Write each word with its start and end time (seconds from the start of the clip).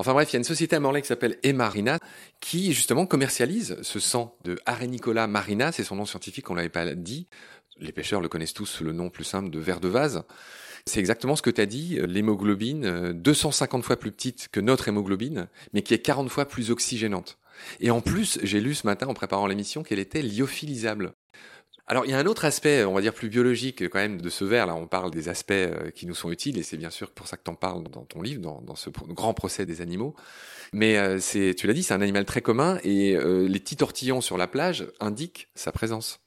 Enfin 0.00 0.14
bref, 0.14 0.30
il 0.30 0.32
y 0.32 0.36
a 0.36 0.38
une 0.38 0.44
société 0.44 0.76
à 0.76 0.80
Morlaix 0.80 1.02
qui 1.02 1.08
s'appelle 1.08 1.36
Emarina 1.42 1.98
qui 2.40 2.72
justement 2.72 3.04
commercialise 3.04 3.76
ce 3.82 4.00
sang 4.00 4.34
de 4.44 4.58
Arenicola 4.64 5.26
marina, 5.26 5.72
c'est 5.72 5.84
son 5.84 5.96
nom 5.96 6.06
scientifique, 6.06 6.48
on 6.48 6.54
l'avait 6.54 6.70
pas 6.70 6.94
dit. 6.94 7.26
Les 7.78 7.92
pêcheurs 7.92 8.22
le 8.22 8.28
connaissent 8.30 8.54
tous 8.54 8.64
sous 8.64 8.82
le 8.82 8.92
nom 8.92 9.10
plus 9.10 9.24
simple 9.24 9.50
de 9.50 9.58
ver 9.58 9.78
de 9.78 9.88
vase. 9.88 10.22
C'est 10.86 11.00
exactement 11.00 11.36
ce 11.36 11.42
que 11.42 11.50
tu 11.50 11.60
as 11.60 11.66
dit, 11.66 11.98
l'hémoglobine, 12.06 13.12
250 13.12 13.84
fois 13.84 13.98
plus 13.98 14.10
petite 14.10 14.48
que 14.50 14.60
notre 14.60 14.88
hémoglobine, 14.88 15.48
mais 15.74 15.82
qui 15.82 15.92
est 15.92 15.98
40 15.98 16.30
fois 16.30 16.46
plus 16.46 16.70
oxygénante. 16.70 17.36
Et 17.78 17.90
en 17.90 18.00
plus, 18.00 18.38
j'ai 18.42 18.62
lu 18.62 18.74
ce 18.74 18.86
matin 18.86 19.06
en 19.06 19.12
préparant 19.12 19.46
l'émission 19.46 19.82
qu'elle 19.82 19.98
était 19.98 20.22
lyophilisable. 20.22 21.12
Alors 21.90 22.06
il 22.06 22.12
y 22.12 22.14
a 22.14 22.18
un 22.18 22.26
autre 22.26 22.44
aspect, 22.44 22.84
on 22.84 22.94
va 22.94 23.00
dire 23.00 23.12
plus 23.12 23.28
biologique 23.28 23.88
quand 23.88 23.98
même 23.98 24.20
de 24.22 24.28
ce 24.28 24.44
verre. 24.44 24.64
Là, 24.68 24.76
on 24.76 24.86
parle 24.86 25.10
des 25.10 25.28
aspects 25.28 25.50
euh, 25.50 25.90
qui 25.90 26.06
nous 26.06 26.14
sont 26.14 26.30
utiles 26.30 26.56
et 26.56 26.62
c'est 26.62 26.76
bien 26.76 26.88
sûr 26.88 27.10
pour 27.10 27.26
ça 27.26 27.36
que 27.36 27.42
tu 27.42 27.50
en 27.50 27.56
parles 27.56 27.82
dans 27.82 28.04
ton 28.04 28.22
livre, 28.22 28.40
dans, 28.40 28.76
ce 28.76 28.90
grand 28.90 29.34
procès 29.34 29.66
des 29.66 29.80
animaux. 29.80 30.14
Mais 30.72 30.98
euh, 30.98 31.18
c'est, 31.18 31.52
tu 31.56 31.66
l'as 31.66 31.72
dit, 31.72 31.82
c'est 31.82 31.92
un 31.92 32.00
animal 32.00 32.26
très 32.26 32.42
commun 32.42 32.78
et 32.84 33.16
euh, 33.16 33.48
les 33.48 33.58
petits 33.58 33.74
tortillons 33.74 34.20
sur 34.20 34.38
la 34.38 34.46
plage 34.46 34.86
indiquent 35.00 35.48
sa 35.56 35.72
présence. 35.72 36.20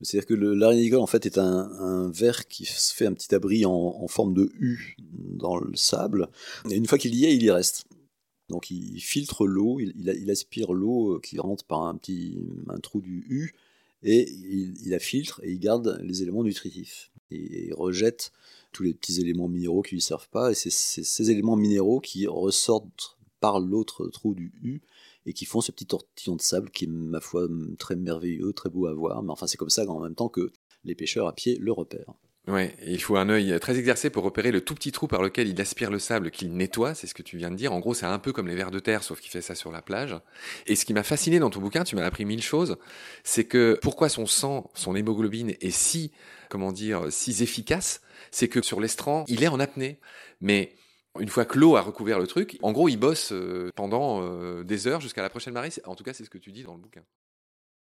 C'est-à-dire 0.00 0.26
que 0.26 0.32
l'arénicole, 0.32 1.00
en 1.00 1.06
fait, 1.06 1.26
est 1.26 1.36
un, 1.36 1.70
un, 1.70 2.10
ver 2.10 2.48
qui 2.48 2.64
se 2.64 2.94
fait 2.94 3.04
un 3.04 3.12
petit 3.12 3.34
abri 3.34 3.66
en, 3.66 4.08
forme 4.08 4.32
de 4.32 4.50
U 4.58 4.96
dans 4.98 5.58
le 5.58 5.76
sable. 5.76 6.30
Et 6.70 6.76
une 6.76 6.86
fois 6.86 6.96
qu'il 6.96 7.14
y 7.14 7.26
est, 7.26 7.36
il 7.36 7.42
y 7.42 7.50
reste. 7.50 7.84
Donc 8.48 8.70
il 8.70 8.98
filtre 9.00 9.46
l'eau, 9.46 9.80
il, 9.80 9.92
il, 9.98 10.30
aspire 10.30 10.72
l'eau 10.72 11.20
qui 11.22 11.38
rentre 11.38 11.64
par 11.64 11.82
un 11.82 11.94
petit 11.94 12.38
un 12.70 12.80
trou 12.80 13.02
du 13.02 13.26
U 13.28 13.52
et 14.02 14.30
il, 14.30 14.74
la 14.86 14.98
filtre 14.98 15.40
et 15.42 15.52
il 15.52 15.58
garde 15.58 16.00
les 16.02 16.22
éléments 16.22 16.44
nutritifs. 16.44 17.10
Il 17.30 17.72
rejette 17.74 18.32
tous 18.72 18.82
les 18.82 18.94
petits 18.94 19.20
éléments 19.20 19.48
minéraux 19.48 19.82
qui 19.82 19.94
lui 19.94 20.00
servent 20.00 20.28
pas, 20.28 20.50
et 20.50 20.54
c'est 20.54 20.70
ces 20.70 21.30
éléments 21.30 21.56
minéraux 21.56 22.00
qui 22.00 22.26
ressortent 22.26 23.16
par 23.40 23.60
l'autre 23.60 24.08
trou 24.08 24.34
du 24.34 24.52
U 24.62 24.80
et 25.26 25.32
qui 25.32 25.44
font 25.44 25.60
ce 25.60 25.72
petit 25.72 25.86
tortillon 25.86 26.36
de 26.36 26.40
sable 26.40 26.70
qui 26.70 26.84
est, 26.84 26.88
ma 26.88 27.20
foi, 27.20 27.48
très 27.78 27.96
merveilleux, 27.96 28.52
très 28.52 28.70
beau 28.70 28.86
à 28.86 28.94
voir. 28.94 29.22
Mais 29.22 29.30
enfin, 29.30 29.46
c'est 29.46 29.56
comme 29.56 29.70
ça 29.70 29.88
en 29.88 30.00
même 30.00 30.14
temps 30.14 30.28
que 30.28 30.52
les 30.84 30.94
pêcheurs 30.94 31.26
à 31.26 31.34
pied 31.34 31.56
le 31.56 31.72
repèrent. 31.72 32.14
Ouais, 32.48 32.74
il 32.84 33.00
faut 33.00 33.16
un 33.16 33.28
œil 33.28 33.60
très 33.60 33.78
exercé 33.78 34.08
pour 34.08 34.24
repérer 34.24 34.50
le 34.50 34.62
tout 34.62 34.74
petit 34.74 34.92
trou 34.92 35.06
par 35.06 35.22
lequel 35.22 35.46
il 35.46 35.60
aspire 35.60 35.90
le 35.90 35.98
sable 35.98 36.30
qu'il 36.30 36.52
nettoie, 36.54 36.94
c'est 36.94 37.06
ce 37.06 37.14
que 37.14 37.22
tu 37.22 37.36
viens 37.36 37.50
de 37.50 37.56
dire. 37.56 37.72
En 37.72 37.80
gros, 37.80 37.92
c'est 37.94 38.06
un 38.06 38.18
peu 38.18 38.32
comme 38.32 38.48
les 38.48 38.56
vers 38.56 38.70
de 38.70 38.78
terre, 38.78 39.02
sauf 39.02 39.20
qu'il 39.20 39.30
fait 39.30 39.42
ça 39.42 39.54
sur 39.54 39.70
la 39.70 39.82
plage. 39.82 40.16
Et 40.66 40.74
ce 40.74 40.84
qui 40.84 40.94
m'a 40.94 41.02
fasciné 41.02 41.38
dans 41.38 41.50
ton 41.50 41.60
bouquin, 41.60 41.84
tu 41.84 41.96
m'as 41.96 42.04
appris 42.04 42.24
mille 42.24 42.42
choses, 42.42 42.78
c'est 43.24 43.44
que 43.44 43.78
pourquoi 43.82 44.08
son 44.08 44.26
sang, 44.26 44.70
son 44.74 44.96
hémoglobine 44.96 45.54
est 45.60 45.70
si, 45.70 46.12
comment 46.48 46.72
dire, 46.72 47.12
si 47.12 47.42
efficace, 47.42 48.00
c'est 48.30 48.48
que 48.48 48.62
sur 48.62 48.80
l'estran, 48.80 49.24
il 49.28 49.44
est 49.44 49.48
en 49.48 49.60
apnée. 49.60 50.00
Mais 50.40 50.74
une 51.18 51.28
fois 51.28 51.44
que 51.44 51.58
l'eau 51.58 51.76
a 51.76 51.82
recouvert 51.82 52.18
le 52.18 52.26
truc, 52.26 52.58
en 52.62 52.72
gros, 52.72 52.88
il 52.88 52.96
bosse 52.96 53.32
euh, 53.32 53.70
pendant 53.76 54.22
euh, 54.22 54.64
des 54.64 54.86
heures 54.86 55.00
jusqu'à 55.00 55.22
la 55.22 55.30
prochaine 55.30 55.54
marée. 55.54 55.70
En 55.84 55.94
tout 55.94 56.04
cas, 56.04 56.14
c'est 56.14 56.24
ce 56.24 56.30
que 56.30 56.38
tu 56.38 56.52
dis 56.52 56.62
dans 56.62 56.74
le 56.74 56.80
bouquin. 56.80 57.02